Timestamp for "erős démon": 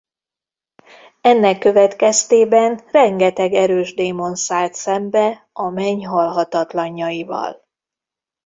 3.53-4.35